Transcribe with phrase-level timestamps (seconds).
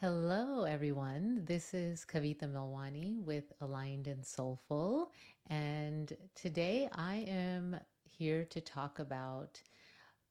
[0.00, 1.44] Hello, everyone.
[1.44, 5.10] This is Kavita Milwani with Aligned and Soulful.
[5.48, 9.60] And today I am here to talk about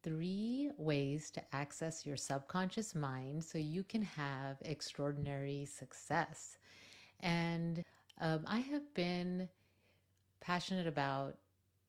[0.03, 6.57] three ways to access your subconscious mind so you can have extraordinary success.
[7.19, 7.83] And
[8.21, 9.49] um, I have been
[10.39, 11.35] passionate about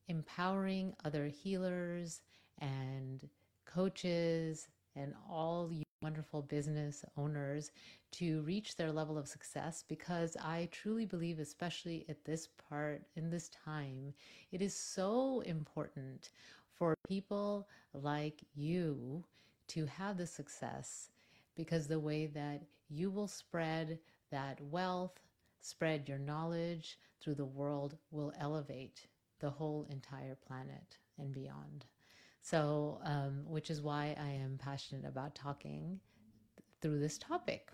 [0.08, 2.22] empowering other healers
[2.58, 3.28] and
[3.66, 4.66] coaches
[4.96, 7.70] and all you wonderful business owners
[8.12, 13.30] to reach their level of success because I truly believe, especially at this part in
[13.30, 14.14] this time,
[14.52, 16.30] it is so important
[16.78, 19.24] for people like you
[19.68, 21.10] to have the success
[21.56, 23.98] because the way that you will spread
[24.30, 25.18] that wealth,
[25.60, 29.06] spread your knowledge through the world will elevate
[29.40, 31.86] the whole entire planet and beyond.
[32.42, 36.00] So, um, which is why I am passionate about talking
[36.80, 37.70] through this topic.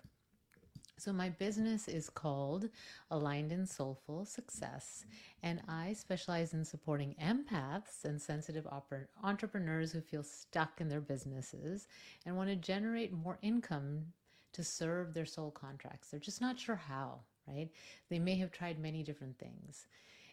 [0.96, 2.68] So, my business is called
[3.10, 5.04] Aligned and Soulful Success,
[5.42, 11.00] and I specialize in supporting empaths and sensitive oper- entrepreneurs who feel stuck in their
[11.00, 11.88] businesses
[12.24, 14.06] and want to generate more income
[14.52, 16.08] to serve their soul contracts.
[16.08, 17.70] They're just not sure how, right?
[18.08, 19.88] They may have tried many different things.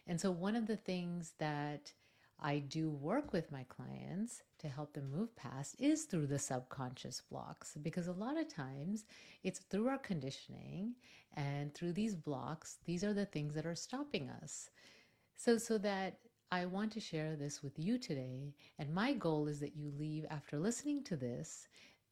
[0.06, 1.92] And so, one of the things that
[2.40, 7.22] I do work with my clients to help them move past is through the subconscious
[7.30, 9.04] blocks because a lot of times
[9.44, 10.94] it's through our conditioning
[11.34, 14.70] and through these blocks these are the things that are stopping us.
[15.36, 16.18] So so that
[16.50, 20.26] I want to share this with you today and my goal is that you leave
[20.30, 21.68] after listening to this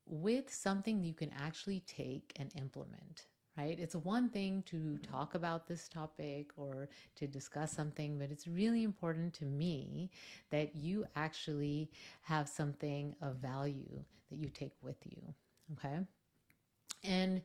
[0.06, 3.78] with something you can actually take and implement right?
[3.78, 8.84] It's one thing to talk about this topic or to discuss something, but it's really
[8.84, 10.10] important to me
[10.50, 11.90] that you actually
[12.22, 15.20] have something of value that you take with you,
[15.72, 15.98] okay?
[17.04, 17.42] And,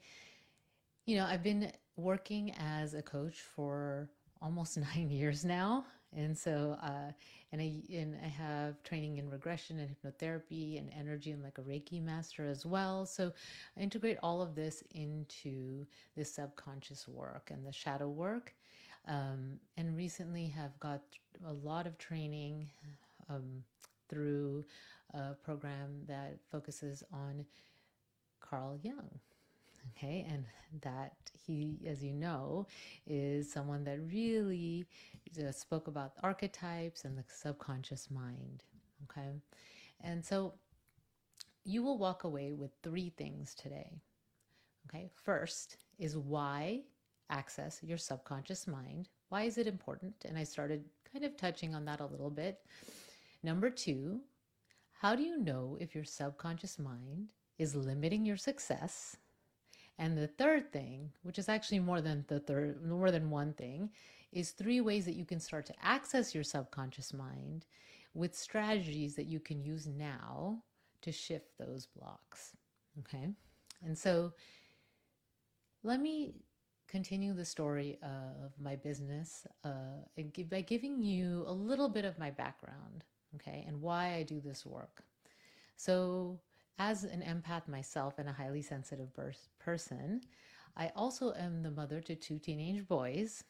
[1.05, 4.09] you know, I've been working as a coach for
[4.41, 5.85] almost nine years now.
[6.15, 7.11] And so, uh,
[7.51, 11.61] and I and I have training in regression and hypnotherapy and energy and like a
[11.61, 13.05] Reiki master as well.
[13.05, 13.33] So
[13.77, 18.53] I integrate all of this into the subconscious work and the shadow work.
[19.07, 21.01] Um, and recently have got
[21.45, 22.69] a lot of training
[23.29, 23.63] um,
[24.09, 24.65] through
[25.13, 27.45] a program that focuses on
[28.39, 29.19] Carl Jung
[29.91, 30.45] okay and
[30.81, 31.13] that
[31.45, 32.67] he as you know
[33.07, 34.85] is someone that really
[35.39, 38.63] uh, spoke about archetypes and the subconscious mind
[39.03, 39.29] okay?
[40.01, 40.53] And so
[41.63, 44.01] you will walk away with three things today
[44.87, 45.09] okay?
[45.23, 46.81] First is why
[47.29, 49.09] access your subconscious mind.
[49.29, 50.13] Why is it important?
[50.25, 52.59] And i started kind of touching on that a little bit.
[53.43, 54.21] Number two
[54.99, 59.17] how do you know if your subconscious mind is limiting your success
[59.97, 63.89] and the third thing, which is actually more than the third, more than one thing,
[64.31, 67.65] is three ways that you can start to access your subconscious mind
[68.13, 70.61] with strategies that you can use now
[71.01, 72.51] to shift those blocks.
[72.99, 73.29] Okay.
[73.83, 74.33] And so
[75.83, 76.33] let me
[76.87, 80.03] continue the story of my business uh,
[80.49, 83.03] by giving you a little bit of my background,
[83.35, 85.03] okay, and why I do this work.
[85.77, 86.39] So,
[86.77, 89.09] as an empath myself and a highly sensitive
[89.59, 90.21] person,
[90.75, 93.43] I also am the mother to two teenage boys,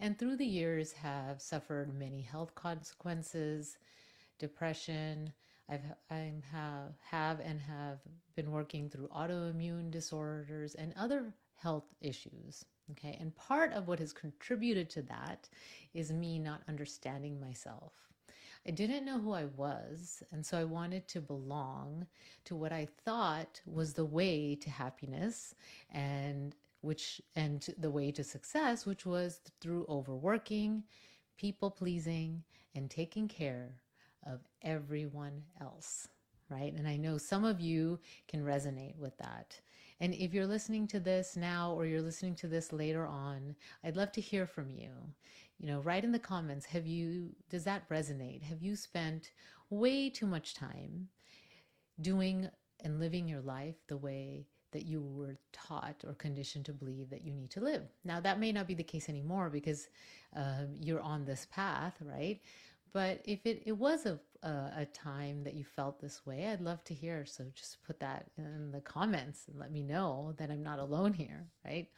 [0.00, 3.78] and through the years have suffered many health consequences,
[4.38, 5.32] depression.
[5.68, 5.80] I've
[6.10, 8.00] I have have and have
[8.34, 12.64] been working through autoimmune disorders and other health issues.
[12.90, 15.48] Okay, and part of what has contributed to that
[15.94, 17.92] is me not understanding myself.
[18.66, 22.06] I didn't know who I was, and so I wanted to belong
[22.44, 25.54] to what I thought was the way to happiness
[25.90, 30.84] and which and the way to success, which was through overworking,
[31.36, 32.42] people pleasing,
[32.74, 33.74] and taking care
[34.26, 36.08] of everyone else,
[36.48, 36.72] right?
[36.72, 39.60] And I know some of you can resonate with that.
[40.00, 43.96] And if you're listening to this now or you're listening to this later on, I'd
[43.96, 44.90] love to hear from you.
[45.58, 48.42] You know write in the comments have you does that resonate?
[48.42, 49.30] Have you spent
[49.70, 51.08] way too much time
[52.00, 52.50] doing
[52.80, 57.24] and living your life the way that you were taught or conditioned to believe that
[57.24, 57.84] you need to live?
[58.04, 59.88] Now that may not be the case anymore because
[60.36, 62.40] uh, you're on this path right
[62.94, 66.46] but if it, it was a, a, uh, a time that you felt this way
[66.48, 70.34] i'd love to hear so just put that in the comments and let me know
[70.38, 71.88] that i'm not alone here right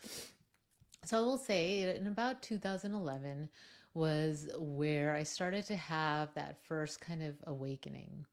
[1.05, 3.49] so I will say in about 2011
[3.95, 8.27] was where I started to have that first kind of awakening.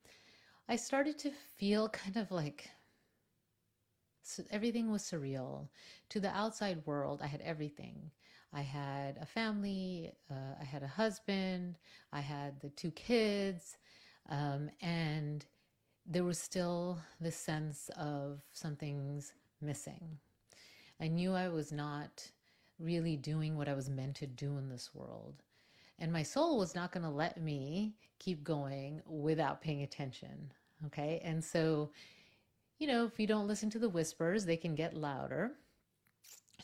[0.68, 2.70] I started to feel kind of like
[4.24, 5.70] So everything was surreal.
[6.10, 8.12] To the outside world, I had everything.
[8.54, 11.78] I had a family, uh, I had a husband,
[12.12, 13.78] I had the two kids,
[14.30, 15.46] um, and
[16.06, 20.20] there was still this sense of something's missing.
[21.02, 22.30] I knew I was not
[22.80, 25.42] really doing what I was meant to do in this world.
[26.00, 30.52] And my soul was not going to let me keep going without paying attention.
[30.88, 31.22] Okay.
[31.24, 31.92] And so,
[32.80, 35.52] you know, if you don't listen to the whispers, they can get louder.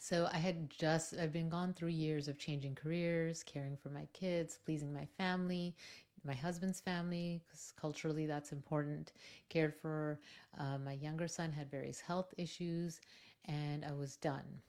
[0.02, 4.08] So I had just, I've been gone through years of changing careers, caring for my
[4.14, 5.76] kids, pleasing my family,
[6.24, 9.12] my husband's family, because culturally that's important.
[9.50, 10.20] Cared for
[10.58, 13.02] uh, my younger son, had various health issues,
[13.46, 14.62] and I was done.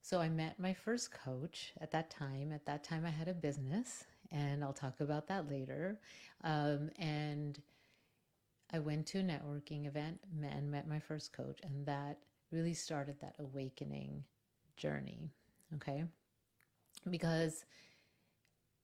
[0.00, 2.52] So I met my first coach at that time.
[2.52, 6.00] At that time, I had a business, and I'll talk about that later.
[6.42, 7.60] Um, and
[8.72, 12.18] I went to a networking event and met my first coach, and that
[12.50, 14.24] really started that awakening
[14.76, 15.30] journey.
[15.74, 16.04] Okay.
[17.10, 17.64] Because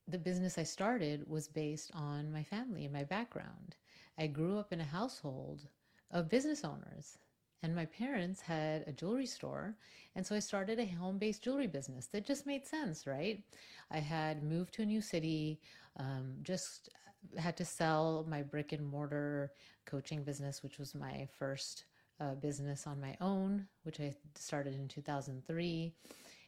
[0.07, 3.75] the business I started was based on my family and my background.
[4.17, 5.67] I grew up in a household
[6.11, 7.17] of business owners,
[7.63, 9.75] and my parents had a jewelry store.
[10.15, 13.41] And so I started a home based jewelry business that just made sense, right?
[13.89, 15.59] I had moved to a new city,
[15.97, 16.89] um, just
[17.37, 19.53] had to sell my brick and mortar
[19.85, 21.85] coaching business, which was my first
[22.23, 25.93] uh, business on my own, which I started in 2003.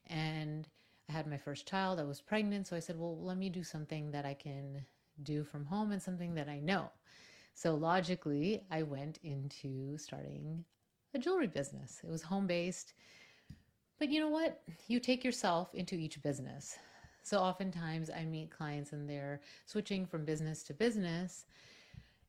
[0.07, 0.67] And
[1.09, 2.67] I had my first child, I was pregnant.
[2.67, 4.85] So I said, well, let me do something that I can
[5.23, 6.89] do from home and something that I know.
[7.53, 10.63] So logically, I went into starting
[11.13, 12.01] a jewelry business.
[12.03, 12.93] It was home based.
[13.97, 14.61] But you know what?
[14.87, 16.77] You take yourself into each business.
[17.23, 21.45] So oftentimes I meet clients and they're switching from business to business.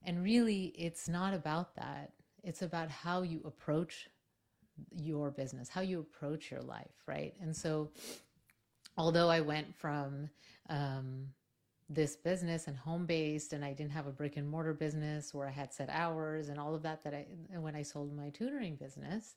[0.05, 2.13] And really, it's not about that.
[2.43, 4.09] It's about how you approach
[4.95, 7.35] your business, how you approach your life, right?
[7.41, 7.91] And so,
[8.97, 10.29] although I went from
[10.69, 11.29] um,
[11.89, 15.47] this business and home based, and I didn't have a brick and mortar business where
[15.47, 17.27] I had set hours and all of that, that I,
[17.59, 19.37] when I sold my tutoring business,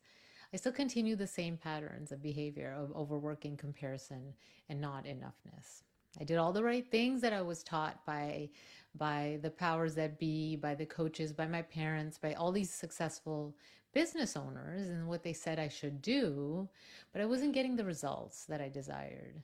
[0.54, 4.34] I still continue the same patterns of behavior of overworking, comparison,
[4.68, 5.84] and not enoughness.
[6.20, 8.50] I did all the right things that I was taught by
[8.96, 13.56] by the powers that be, by the coaches, by my parents, by all these successful
[13.94, 16.68] business owners and what they said I should do,
[17.14, 19.42] but I wasn't getting the results that I desired.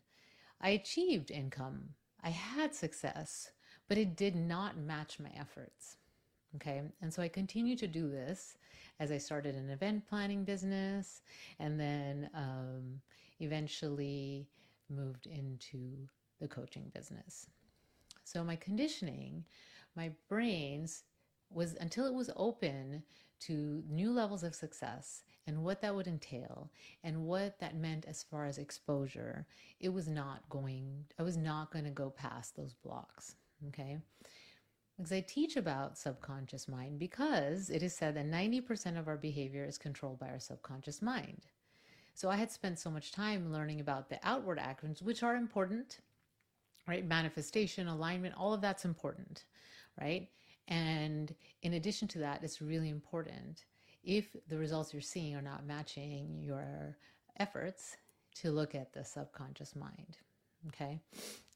[0.62, 1.90] I achieved income,
[2.24, 3.52] I had success,
[3.88, 5.98] but it did not match my efforts.
[6.56, 8.58] Okay, and so I continued to do this
[9.00, 11.22] as I started an event planning business
[11.60, 13.02] and then um,
[13.42, 14.48] eventually
[14.90, 16.08] moved into
[16.40, 17.48] the coaching business.
[18.24, 19.46] So my conditioning,
[19.96, 21.04] my brains
[21.50, 23.04] was until it was open
[23.42, 26.72] to new levels of success and what that would entail
[27.04, 29.46] and what that meant as far as exposure,
[29.80, 33.36] it was not going, I was not going to go past those blocks.
[33.68, 34.00] Okay.
[34.98, 39.66] Because I teach about subconscious mind because it is said that 90% of our behavior
[39.66, 41.46] is controlled by our subconscious mind.
[42.14, 46.00] So I had spent so much time learning about the outward actions, which are important
[46.88, 47.06] right?
[47.06, 49.46] Manifestation, alignment, all of that's important,
[50.00, 50.30] right?
[50.68, 53.66] And in addition to that, it's really important
[54.04, 56.98] if the results you're seeing are not matching your
[57.40, 57.98] efforts
[58.36, 60.18] to look at the subconscious mind.
[60.68, 61.00] Okay.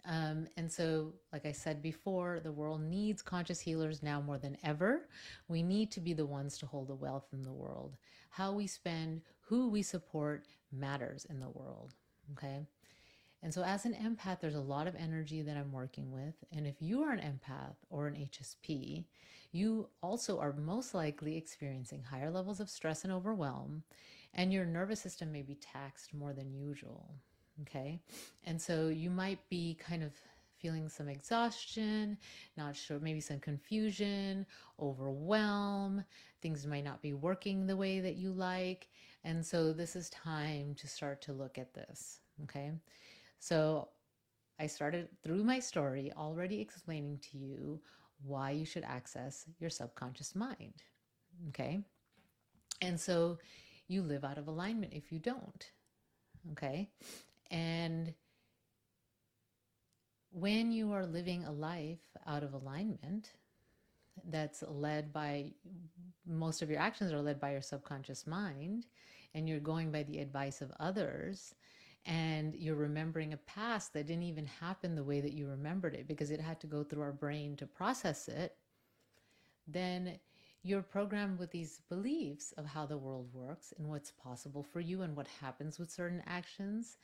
[0.06, 4.58] Um, and so, like I said before, the world needs conscious healers now more than
[4.64, 5.08] ever.
[5.48, 7.98] We need to be the ones to hold the wealth in the world.
[8.30, 11.94] How we spend, who we support matters in the world.
[12.34, 12.66] Okay.
[13.42, 16.36] And so, as an empath, there's a lot of energy that I'm working with.
[16.52, 19.06] And if you are an empath or an HSP,
[19.52, 23.84] you also are most likely experiencing higher levels of stress and overwhelm,
[24.34, 27.14] and your nervous system may be taxed more than usual.
[27.62, 28.00] Okay.
[28.46, 30.14] And so, you might be kind of
[30.58, 32.18] feeling some exhaustion,
[32.58, 34.46] not sure, maybe some confusion,
[34.82, 36.04] overwhelm.
[36.42, 38.90] Things might not be working the way that you like.
[39.24, 42.20] And so, this is time to start to look at this.
[42.44, 42.72] Okay.
[43.40, 43.90] So
[44.60, 47.82] I started through my story already explaining to you
[48.24, 50.84] why you should access your subconscious mind.
[51.50, 51.80] Okay.
[52.82, 53.38] And so
[53.88, 55.72] you live out of alignment if you don't.
[56.52, 56.90] Okay.
[57.50, 58.14] And
[60.32, 63.32] when you are living a life out of alignment,
[64.30, 65.52] that's led by
[66.28, 68.86] most of your actions are led by your subconscious mind,
[69.34, 71.56] and you're going by the advice of others,
[72.06, 76.08] and you're remembering a past that didn't even happen the way that you remembered it
[76.08, 78.56] because it had to go through our brain to process it,
[79.68, 80.18] then
[80.64, 85.02] you're programmed with these beliefs of how the world works and what's possible for you
[85.02, 86.98] and what happens with certain actions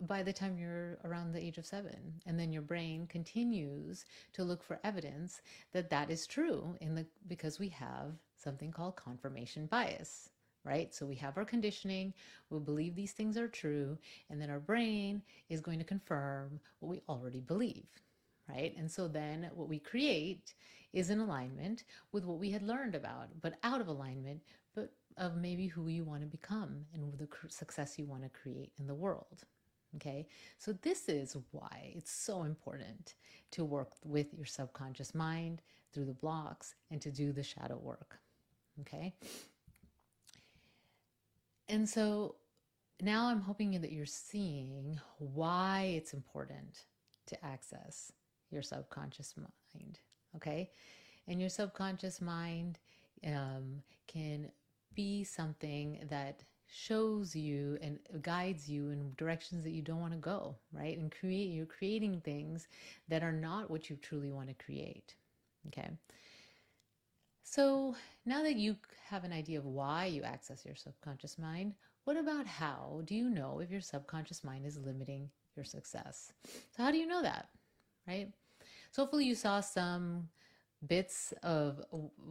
[0.00, 2.14] by the time you're around the age of seven.
[2.24, 7.06] And then your brain continues to look for evidence that that is true in the,
[7.28, 10.29] because we have something called confirmation bias,
[10.64, 10.94] right?
[10.94, 12.12] So we have our conditioning,
[12.50, 13.98] we believe these things are true,
[14.28, 17.86] and then our brain is going to confirm what we already believe,
[18.48, 18.74] right?
[18.76, 20.54] And so then what we create
[20.92, 24.40] is in alignment with what we had learned about, but out of alignment,
[24.74, 28.72] but of maybe who you want to become and the success you want to create
[28.78, 29.44] in the world.
[29.96, 33.14] Okay, so this is why it's so important
[33.50, 35.62] to work with your subconscious mind
[35.92, 38.20] through the blocks and to do the shadow work.
[38.82, 39.12] Okay,
[41.70, 42.36] and so
[43.00, 46.84] now I'm hoping that you're seeing why it's important
[47.26, 48.12] to access
[48.50, 49.98] your subconscious mind.
[50.36, 50.70] Okay,
[51.26, 52.78] and your subconscious mind
[53.26, 54.50] um, can
[54.94, 60.18] be something that shows you and guides you in directions that you don't want to
[60.18, 60.96] go, right?
[60.96, 62.68] And create you're creating things
[63.08, 65.14] that are not what you truly want to create.
[65.68, 65.90] Okay.
[67.50, 68.76] So now that you
[69.08, 73.28] have an idea of why you access your subconscious mind, what about how do you
[73.28, 76.32] know if your subconscious mind is limiting your success?
[76.44, 77.48] So how do you know that?
[78.06, 78.28] Right?
[78.92, 80.28] So hopefully you saw some
[80.86, 81.84] bits of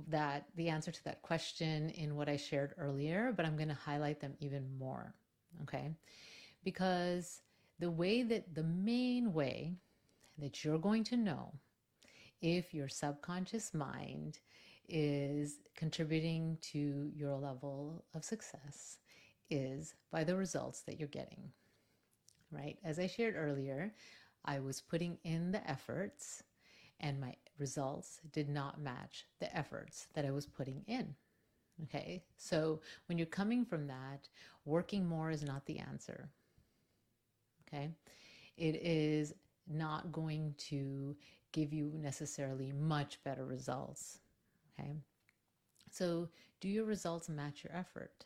[0.07, 3.73] that, the answer to that question in what I shared earlier, but I'm going to
[3.73, 5.13] highlight them even more.
[5.63, 5.89] Okay.
[6.63, 7.41] Because
[7.77, 9.73] the way that the main way
[10.37, 11.51] that you're going to know
[12.41, 14.39] if your subconscious mind
[14.89, 18.97] is contributing to your level of success
[19.49, 21.51] is by the results that you're getting.
[22.51, 22.77] Right?
[22.83, 23.93] As I shared earlier,
[24.45, 26.43] I was putting in the efforts
[26.99, 31.15] and my results did not match the efforts that I was putting in.
[31.83, 34.27] Okay, so when you're coming from that,
[34.65, 36.29] working more is not the answer.
[37.67, 37.89] Okay,
[38.57, 39.33] it is
[39.67, 41.15] not going to
[41.51, 44.19] give you necessarily much better results.
[44.79, 44.95] Okay,
[45.91, 46.29] so
[46.61, 48.25] do your results match your effort?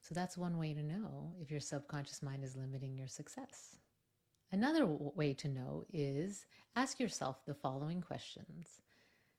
[0.00, 3.76] So that's one way to know if your subconscious mind is limiting your success.
[4.50, 8.82] Another way to know is ask yourself the following questions.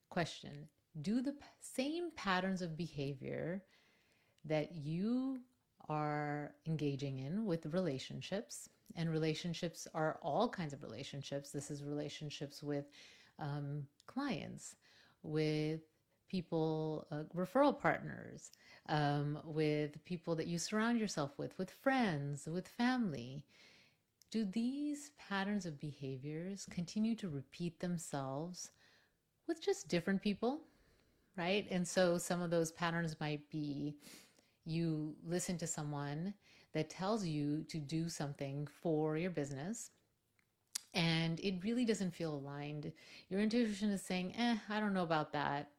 [0.10, 0.68] Question
[1.02, 3.64] Do the same patterns of behavior
[4.46, 5.40] that you
[5.88, 11.50] are engaging in with relationships, and relationships are all kinds of relationships.
[11.50, 12.86] This is relationships with
[13.40, 14.76] um, clients,
[15.24, 15.82] with
[16.30, 18.52] people, uh, referral partners,
[18.88, 23.44] um, with people that you surround yourself with, with friends, with family
[24.32, 28.72] do these patterns of behaviors continue to repeat themselves
[29.48, 30.62] with just different people?
[31.38, 31.68] Right.
[31.72, 33.96] And so some of those patterns might be
[34.66, 36.34] you listen to someone
[36.74, 39.92] that tells you to do something for your business
[40.94, 42.92] and it really doesn't feel aligned.
[43.30, 45.70] Your intuition is saying, eh, I don't know about that,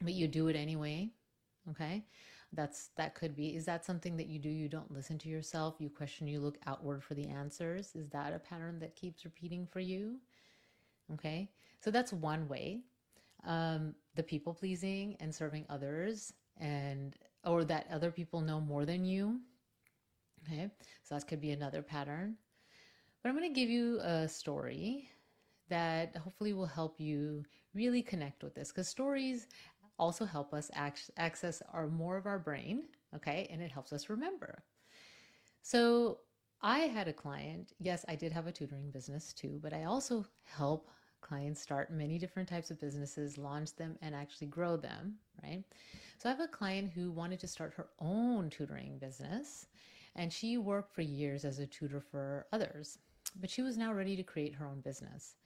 [0.00, 1.10] but you do it anyway.
[1.70, 2.04] Okay?
[2.52, 3.56] That's that could be.
[3.56, 4.48] Is that something that you do?
[4.48, 5.76] You don't listen to yourself.
[5.78, 7.94] You question you look outward for the answers.
[7.94, 10.16] Is that a pattern that keeps repeating for you?
[11.14, 11.48] Okay?
[11.80, 12.80] So that's one way.
[13.44, 19.04] Um, the people pleasing and serving others and or that other people know more than
[19.04, 19.40] you.
[20.44, 20.70] Okay?
[21.04, 22.36] So that could be another pattern
[23.22, 25.08] but i'm going to give you a story
[25.68, 29.46] that hopefully will help you really connect with this because stories
[29.98, 33.48] also help us access our more of our brain, okay?
[33.50, 34.64] And it helps us remember.
[35.62, 36.18] So
[36.60, 40.26] I had a client, yes, I did have a tutoring business too, but I also
[40.42, 45.62] help clients start many different types of businesses, launch them, and actually grow them, right?
[46.18, 49.66] So I have a client who wanted to start her own tutoring business,
[50.16, 52.98] and she worked for years as a tutor for others,
[53.38, 55.36] but she was now ready to create her own business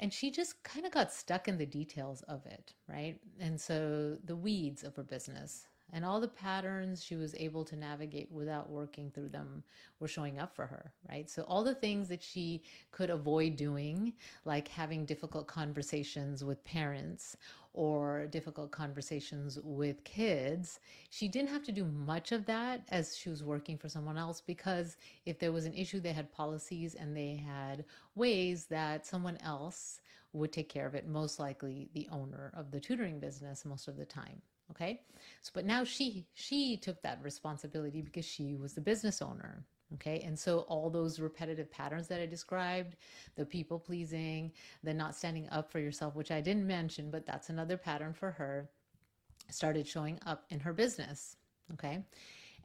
[0.00, 3.18] and she just kind of got stuck in the details of it, right?
[3.38, 7.76] And so the weeds of her business and all the patterns she was able to
[7.76, 9.62] navigate without working through them
[9.98, 11.28] were showing up for her, right?
[11.28, 14.12] So all the things that she could avoid doing,
[14.44, 17.36] like having difficult conversations with parents
[17.72, 20.80] or difficult conversations with kids,
[21.10, 24.40] she didn't have to do much of that as she was working for someone else
[24.40, 29.38] because if there was an issue, they had policies and they had ways that someone
[29.44, 30.00] else
[30.32, 33.96] would take care of it, most likely the owner of the tutoring business most of
[33.96, 34.42] the time.
[34.70, 35.02] Okay.
[35.42, 40.20] So, but now she, she took that responsibility because she was the business owner, Okay.
[40.20, 42.96] And so all those repetitive patterns that I described,
[43.36, 44.52] the people pleasing,
[44.84, 48.30] the not standing up for yourself, which I didn't mention, but that's another pattern for
[48.30, 48.70] her,
[49.50, 51.36] started showing up in her business.
[51.72, 52.04] Okay.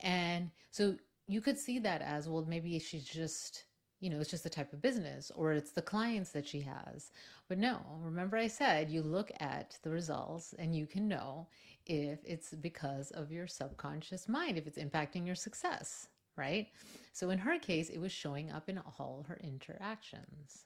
[0.01, 0.95] And so
[1.27, 3.63] you could see that as well, maybe she's just,
[4.00, 7.12] you know, it's just the type of business or it's the clients that she has.
[7.47, 11.47] But no, remember I said you look at the results and you can know
[11.85, 16.67] if it's because of your subconscious mind, if it's impacting your success right?
[17.13, 20.65] So in her case, it was showing up in all her interactions,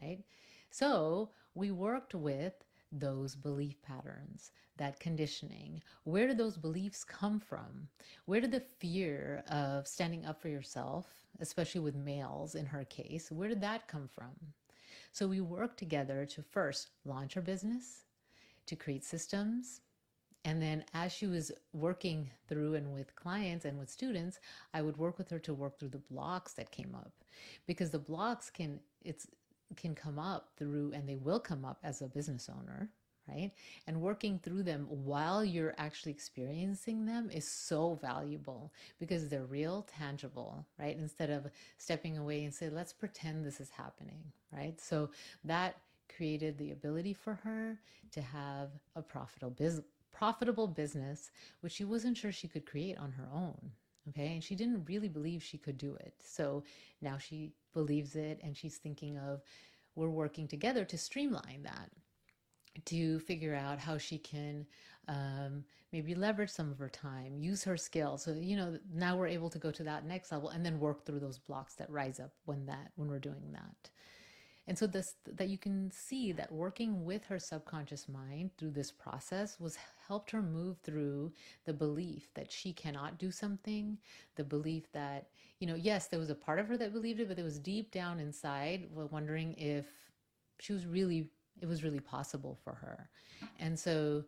[0.00, 0.18] right?
[0.70, 2.52] So we worked with
[2.92, 5.82] those belief patterns, that conditioning.
[6.04, 7.88] Where do those beliefs come from?
[8.26, 11.06] Where did the fear of standing up for yourself,
[11.40, 14.34] especially with males in her case, where did that come from?
[15.12, 18.04] So we worked together to first launch her business,
[18.66, 19.80] to create systems,
[20.46, 24.38] and then as she was working through and with clients and with students,
[24.72, 27.10] I would work with her to work through the blocks that came up
[27.66, 29.26] because the blocks can, it's,
[29.76, 32.88] can come up through and they will come up as a business owner
[33.28, 33.50] right?
[33.88, 39.84] And working through them while you're actually experiencing them is so valuable because they're real,
[39.98, 40.96] tangible, right?
[40.96, 44.22] Instead of stepping away and say, let's pretend this is happening,
[44.52, 44.80] right?
[44.80, 45.10] So
[45.42, 45.74] that
[46.16, 47.80] created the ability for her
[48.12, 49.84] to have a profitable business
[50.16, 51.30] profitable business,
[51.60, 53.72] which she wasn't sure she could create on her own.
[54.08, 54.34] Okay.
[54.34, 56.14] And she didn't really believe she could do it.
[56.24, 56.62] So
[57.02, 59.42] now she believes it and she's thinking of,
[59.94, 61.90] we're working together to streamline that,
[62.84, 64.66] to figure out how she can
[65.08, 68.22] um, maybe leverage some of her time, use her skills.
[68.22, 71.04] So, you know, now we're able to go to that next level and then work
[71.04, 73.90] through those blocks that rise up when that, when we're doing that.
[74.68, 78.90] And so this that you can see that working with her subconscious mind through this
[78.90, 81.32] process was helped her move through
[81.64, 83.98] the belief that she cannot do something,
[84.34, 85.28] the belief that,
[85.60, 87.58] you know, yes, there was a part of her that believed it, but it was
[87.58, 89.86] deep down inside wondering if
[90.58, 91.30] she was really
[91.60, 93.08] it was really possible for her.
[93.58, 94.24] And so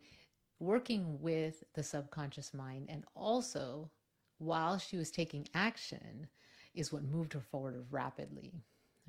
[0.61, 3.91] working with the subconscious mind and also
[4.39, 6.27] while she was taking action
[6.75, 8.63] is what moved her forward rapidly.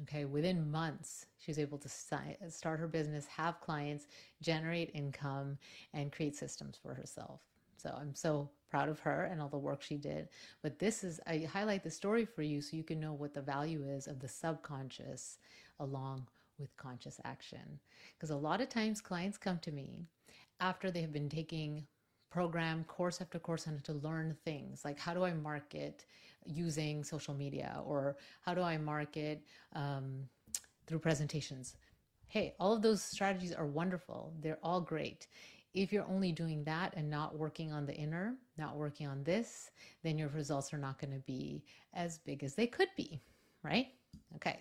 [0.03, 4.07] Okay, within months, she was able to start her business, have clients,
[4.41, 5.57] generate income,
[5.93, 7.41] and create systems for herself.
[7.75, 10.29] So I'm so proud of her and all the work she did.
[10.61, 13.41] But this is, I highlight the story for you so you can know what the
[13.41, 15.39] value is of the subconscious
[15.79, 16.27] along
[16.59, 17.79] with conscious action.
[18.15, 20.05] Because a lot of times clients come to me
[20.59, 21.85] after they have been taking
[22.29, 26.05] program course after course on to learn things like how do I market
[26.45, 30.23] using social media or how do I market um,
[30.87, 31.75] through presentations.
[32.27, 34.33] Hey, all of those strategies are wonderful.
[34.41, 35.27] They're all great.
[35.73, 39.69] If you're only doing that and not working on the inner, not working on this,
[40.03, 43.21] then your results are not going to be as big as they could be,
[43.63, 43.87] right?
[44.35, 44.59] Okay.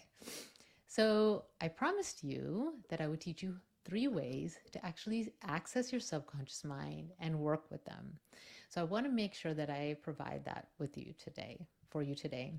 [0.86, 6.00] So I promised you that I would teach you three ways to actually access your
[6.00, 8.18] subconscious mind and work with them.
[8.68, 12.14] So I want to make sure that I provide that with you today, for you
[12.14, 12.52] today.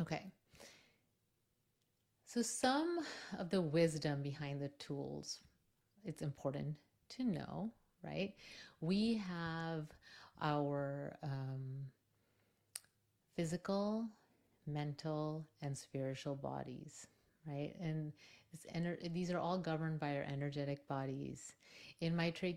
[0.00, 0.32] Okay.
[2.26, 3.00] So some
[3.38, 5.40] of the wisdom behind the tools,
[6.04, 6.74] it's important
[7.10, 7.70] to know,
[8.02, 8.34] right?
[8.80, 9.86] We have
[10.40, 11.86] our um,
[13.36, 14.08] physical,
[14.66, 17.06] mental, and spiritual bodies,
[17.46, 17.74] right?
[17.80, 18.12] And
[18.74, 21.54] ener- these are all governed by our energetic bodies.
[22.00, 22.52] In my tra-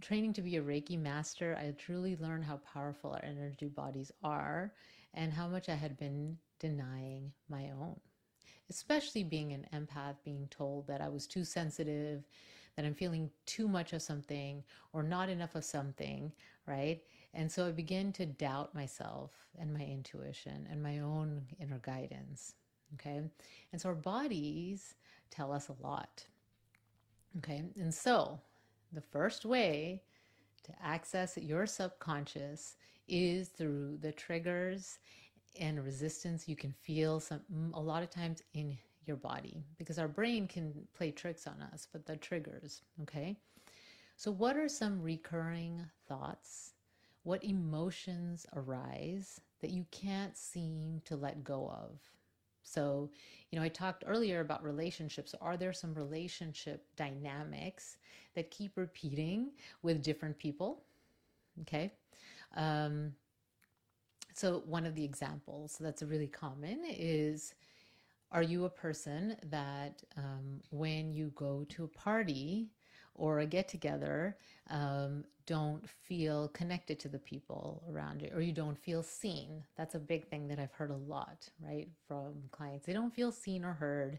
[0.00, 4.72] training to be a Reiki master, I truly learned how powerful our energy bodies are
[5.14, 8.00] and how much I had been denying my own.
[8.68, 12.24] Especially being an empath, being told that I was too sensitive,
[12.76, 16.32] that I'm feeling too much of something or not enough of something,
[16.66, 17.02] right?
[17.32, 22.54] And so I began to doubt myself and my intuition and my own inner guidance.
[22.94, 23.20] Okay.
[23.72, 24.94] And so our bodies
[25.30, 26.24] tell us a lot.
[27.38, 27.62] Okay.
[27.78, 28.40] And so
[28.92, 30.02] the first way
[30.64, 32.76] to access your subconscious
[33.08, 34.98] is through the triggers
[35.60, 39.98] and resistance you can feel some mm, a lot of times in your body because
[39.98, 43.36] our brain can play tricks on us but the triggers okay
[44.16, 46.72] so what are some recurring thoughts
[47.22, 52.00] what emotions arise that you can't seem to let go of
[52.66, 53.10] so,
[53.50, 55.34] you know, I talked earlier about relationships.
[55.40, 57.98] Are there some relationship dynamics
[58.34, 59.52] that keep repeating
[59.82, 60.82] with different people?
[61.62, 61.92] Okay.
[62.56, 63.14] Um,
[64.34, 67.54] so, one of the examples that's really common is
[68.32, 72.70] Are you a person that um, when you go to a party
[73.16, 74.36] or a get together
[74.70, 79.62] um, don't feel connected to the people around you or you don't feel seen.
[79.76, 82.86] That's a big thing that I've heard a lot, right, from clients.
[82.86, 84.18] They don't feel seen or heard.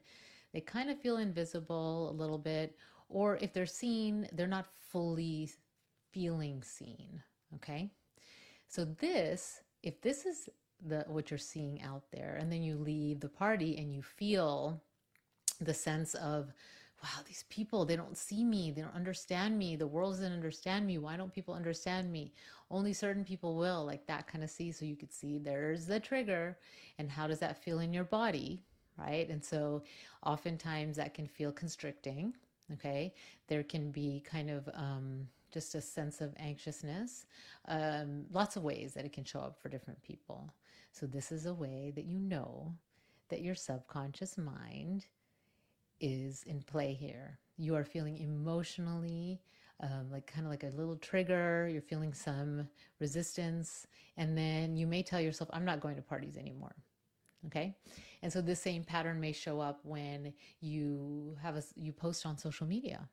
[0.54, 2.78] They kind of feel invisible a little bit,
[3.10, 5.50] or if they're seen, they're not fully
[6.12, 7.22] feeling seen.
[7.56, 7.92] Okay.
[8.70, 10.50] So, this, if this is
[10.86, 14.82] the what you're seeing out there, and then you leave the party and you feel
[15.60, 16.54] the sense of
[17.04, 18.72] wow, these people, they don't see me.
[18.72, 19.76] They don't understand me.
[19.76, 20.98] The world doesn't understand me.
[20.98, 22.34] Why don't people understand me?
[22.72, 24.72] Only certain people will, like that kind of see.
[24.72, 26.58] So you could see there's the trigger.
[26.98, 28.62] And how does that feel in your body?
[28.98, 29.30] Right.
[29.30, 29.84] And so
[30.26, 32.34] oftentimes that can feel constricting.
[32.74, 33.14] Okay.
[33.48, 37.26] There can be kind of, um, just a sense of anxiousness,
[37.68, 40.54] um, lots of ways that it can show up for different people.
[40.92, 42.74] So, this is a way that you know
[43.30, 45.06] that your subconscious mind
[46.00, 47.40] is in play here.
[47.58, 49.42] You are feeling emotionally
[49.82, 52.68] um, like kind of like a little trigger, you're feeling some
[53.00, 53.86] resistance,
[54.18, 56.76] and then you may tell yourself, I'm not going to parties anymore.
[57.46, 57.76] Okay.
[58.24, 62.38] And so this same pattern may show up when you have a, you post on
[62.38, 63.08] social media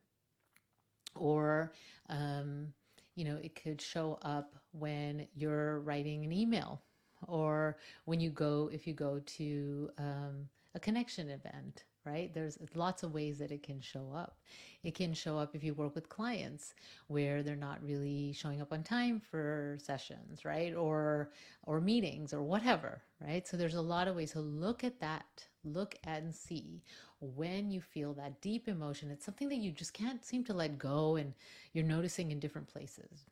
[1.14, 1.73] or,
[2.09, 2.68] um,
[3.14, 6.81] you know, it could show up when you're writing an email
[7.29, 12.33] or when you go, if you go to um, a connection event right?
[12.33, 14.38] There's lots of ways that it can show up.
[14.83, 16.75] It can show up if you work with clients
[17.07, 20.75] where they're not really showing up on time for sessions, right?
[20.75, 21.31] Or
[21.64, 23.47] or meetings or whatever, right?
[23.47, 26.83] So there's a lot of ways to so look at that, look and see
[27.21, 29.11] when you feel that deep emotion.
[29.11, 31.33] It's something that you just can't seem to let go and
[31.73, 33.27] you're noticing in different places.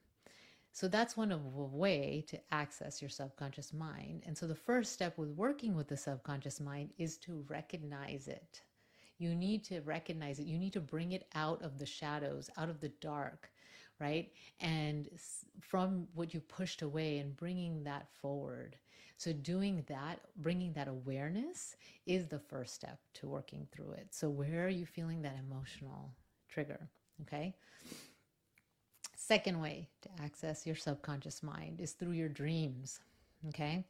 [0.72, 4.22] So that's one of a way to access your subconscious mind.
[4.26, 8.62] And so the first step with working with the subconscious mind is to recognize it.
[9.18, 10.46] You need to recognize it.
[10.46, 13.50] You need to bring it out of the shadows, out of the dark,
[14.00, 14.32] right?
[14.60, 15.08] And
[15.60, 18.76] from what you pushed away and bringing that forward.
[19.18, 24.08] So doing that, bringing that awareness is the first step to working through it.
[24.10, 26.14] So where are you feeling that emotional
[26.48, 26.88] trigger?
[27.20, 27.54] Okay.
[29.24, 32.98] Second way to access your subconscious mind is through your dreams.
[33.50, 33.84] Okay?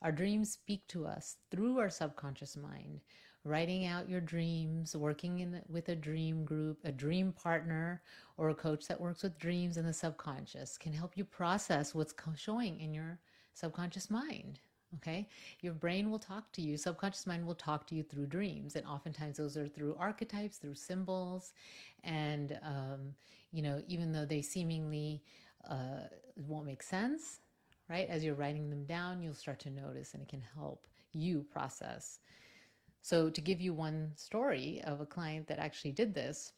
[0.00, 3.02] Our dreams speak to us through our subconscious mind.
[3.44, 8.00] Writing out your dreams, working in with a dream group, a dream partner,
[8.38, 12.14] or a coach that works with dreams and the subconscious can help you process what's
[12.34, 13.18] showing in your
[13.52, 14.60] subconscious mind.
[14.96, 15.28] Okay,
[15.60, 18.86] your brain will talk to you, subconscious mind will talk to you through dreams, and
[18.86, 21.52] oftentimes those are through archetypes, through symbols,
[22.02, 23.14] and um,
[23.52, 25.22] you know, even though they seemingly
[25.68, 27.40] uh, won't make sense,
[27.88, 28.08] right?
[28.08, 32.20] As you're writing them down, you'll start to notice and it can help you process.
[33.02, 36.52] So, to give you one story of a client that actually did this.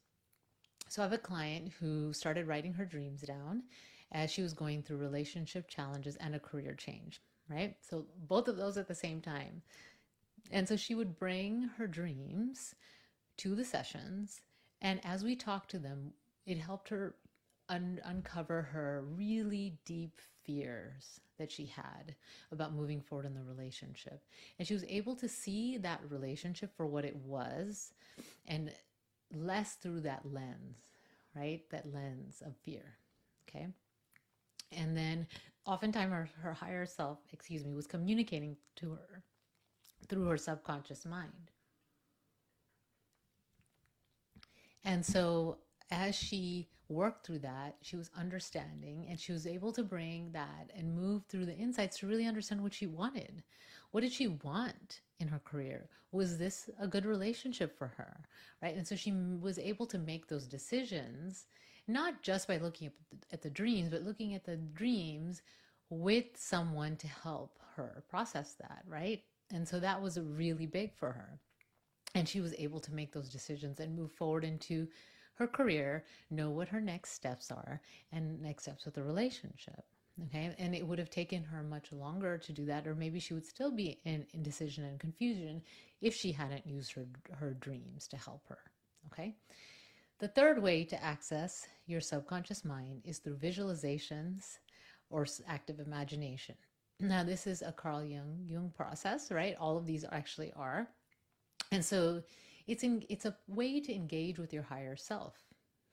[0.88, 3.62] So, I have a client who started writing her dreams down
[4.10, 7.76] as she was going through relationship challenges and a career change, right?
[7.80, 9.62] So, both of those at the same time.
[10.50, 12.74] And so, she would bring her dreams
[13.38, 14.40] to the sessions.
[14.80, 16.12] And as we talked to them,
[16.46, 17.14] it helped her
[17.68, 22.14] un- uncover her really deep fears that she had
[22.50, 24.22] about moving forward in the relationship.
[24.58, 27.92] And she was able to see that relationship for what it was
[28.46, 28.72] and
[29.34, 30.76] less through that lens,
[31.34, 31.62] right?
[31.70, 32.96] That lens of fear.
[33.48, 33.68] Okay.
[34.72, 35.26] And then
[35.66, 39.22] oftentimes her, her higher self, excuse me, was communicating to her
[40.08, 41.50] through her subconscious mind.
[44.84, 45.58] And so
[45.92, 50.70] as she worked through that, she was understanding and she was able to bring that
[50.74, 53.42] and move through the insights to really understand what she wanted.
[53.90, 55.88] What did she want in her career?
[56.10, 58.24] Was this a good relationship for her?
[58.62, 58.74] Right.
[58.74, 61.46] And so she was able to make those decisions,
[61.86, 65.42] not just by looking at the, at the dreams, but looking at the dreams
[65.90, 68.82] with someone to help her process that.
[68.88, 69.22] Right.
[69.52, 71.38] And so that was really big for her.
[72.14, 74.88] And she was able to make those decisions and move forward into
[75.34, 77.80] her career, know what her next steps are,
[78.12, 79.84] and next steps with the relationship.
[80.26, 80.54] Okay.
[80.58, 83.46] And it would have taken her much longer to do that, or maybe she would
[83.46, 85.62] still be in indecision and confusion
[86.00, 87.06] if she hadn't used her,
[87.38, 88.58] her dreams to help her.
[89.10, 89.34] Okay.
[90.18, 94.58] The third way to access your subconscious mind is through visualizations
[95.10, 96.54] or active imagination.
[97.00, 99.56] Now, this is a Carl Jung Jung process, right?
[99.58, 100.88] All of these actually are.
[101.72, 102.22] And so
[102.66, 105.34] it's in, it's a way to engage with your higher self.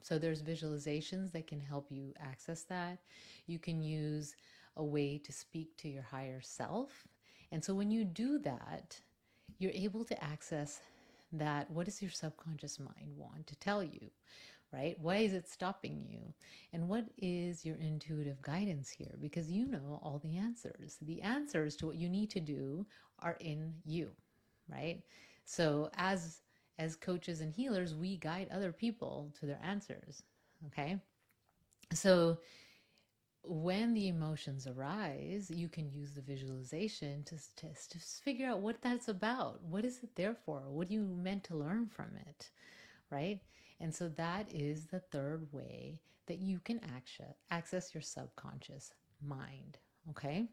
[0.01, 2.99] So there's visualizations that can help you access that.
[3.47, 4.35] You can use
[4.77, 7.07] a way to speak to your higher self.
[7.51, 8.99] And so when you do that,
[9.57, 10.79] you're able to access
[11.33, 14.09] that what does your subconscious mind want to tell you?
[14.73, 14.97] right?
[14.99, 16.33] Why is it stopping you?
[16.73, 19.15] And what is your intuitive guidance here?
[19.19, 20.97] Because you know all the answers.
[21.01, 22.85] The answers to what you need to do
[23.19, 24.11] are in you,
[24.67, 25.01] right?
[25.45, 26.41] So as
[26.79, 30.23] as coaches and healers, we guide other people to their answers,
[30.67, 30.97] okay?
[31.93, 32.39] So
[33.43, 38.81] when the emotions arise, you can use the visualization to, to, to figure out what
[38.81, 39.61] that's about.
[39.63, 40.61] What is it there for?
[40.67, 42.49] What are you meant to learn from it?
[43.11, 43.41] Right?
[43.79, 49.77] And so that is the third way that you can access, access your subconscious mind.
[50.11, 50.47] Okay.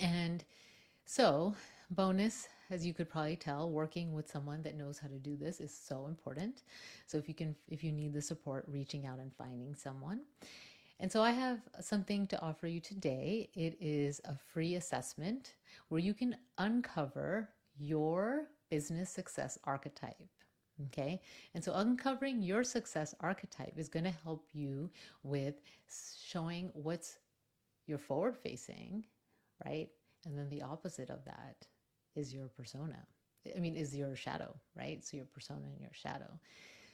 [0.00, 0.44] And
[1.04, 1.54] so,
[1.90, 5.60] bonus, as you could probably tell, working with someone that knows how to do this
[5.60, 6.62] is so important.
[7.06, 10.20] So, if you can, if you need the support, reaching out and finding someone.
[10.98, 13.50] And so, I have something to offer you today.
[13.54, 15.54] It is a free assessment
[15.88, 20.16] where you can uncover your business success archetype.
[20.86, 21.20] Okay.
[21.54, 24.90] And so uncovering your success archetype is going to help you
[25.22, 25.56] with
[26.24, 27.18] showing what's
[27.86, 29.04] your forward facing,
[29.64, 29.88] right?
[30.24, 31.66] And then the opposite of that
[32.14, 32.98] is your persona.
[33.56, 35.04] I mean, is your shadow, right?
[35.04, 36.38] So your persona and your shadow.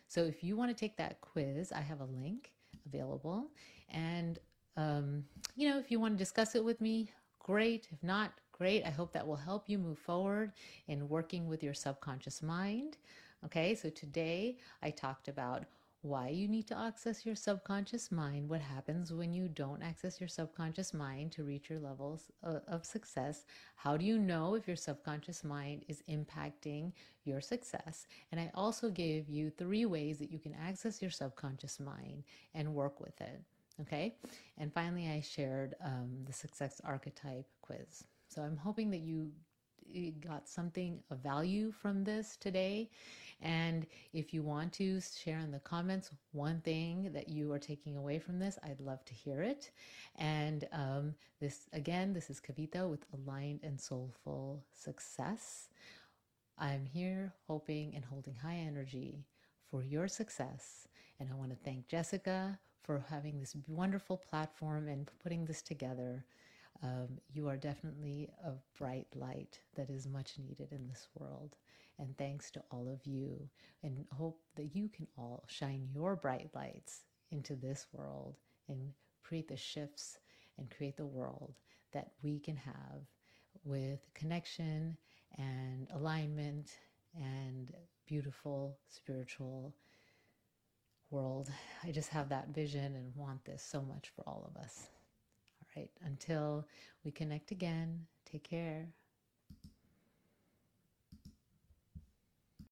[0.09, 2.53] So if you want to take that quiz, I have a link
[2.87, 3.51] available.
[3.91, 4.39] And,
[4.77, 7.89] um, you know, if you want to discuss it with me, great.
[7.93, 8.85] If not, great.
[8.85, 10.53] I hope that will help you move forward
[10.87, 12.97] in working with your subconscious mind.
[13.45, 15.65] Okay, so today I talked about
[16.03, 20.29] why you need to access your subconscious mind, what happens when you don't access your
[20.29, 25.43] subconscious mind to reach your levels of success, how do you know if your subconscious
[25.43, 26.93] mind is impacting
[27.25, 31.81] your success, and I also gave you three ways that you can access your subconscious
[31.81, 32.23] mind
[32.55, 33.43] and work with it.
[33.81, 34.17] Okay,
[34.57, 38.05] and finally, I shared um, the success archetype quiz.
[38.29, 39.01] So I'm hoping that
[39.91, 42.91] you got something of value from this today.
[43.41, 47.97] And if you want to share in the comments one thing that you are taking
[47.97, 49.71] away from this, I'd love to hear it.
[50.17, 55.69] And um, this, again, this is Kavita with Aligned and Soulful Success.
[56.59, 59.25] I'm here hoping and holding high energy
[59.71, 60.89] for your success.
[61.21, 66.25] And I want to thank Jessica for having this wonderful platform and putting this together.
[66.83, 71.57] Um, you are definitely a bright light that is much needed in this world.
[71.99, 73.49] And thanks to all of you,
[73.83, 78.37] and hope that you can all shine your bright lights into this world
[78.69, 78.93] and
[79.25, 80.19] create the shifts
[80.59, 81.55] and create the world
[81.93, 83.03] that we can have
[83.65, 84.97] with connection
[85.39, 86.71] and alignment
[87.17, 87.73] and
[88.07, 89.75] beautiful spiritual
[91.11, 91.51] world.
[91.83, 94.89] I just have that vision and want this so much for all of us
[95.79, 96.67] right, until
[97.05, 98.89] we connect again, take care.